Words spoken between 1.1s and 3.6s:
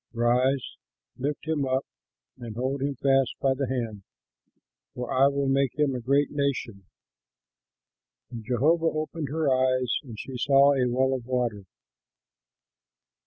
lift him up, and hold him fast by